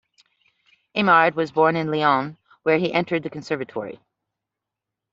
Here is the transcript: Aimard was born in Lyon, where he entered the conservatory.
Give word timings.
Aimard 0.97 1.35
was 1.35 1.51
born 1.51 1.75
in 1.75 1.91
Lyon, 1.91 2.37
where 2.63 2.79
he 2.79 2.91
entered 2.91 3.21
the 3.21 3.29
conservatory. 3.29 3.99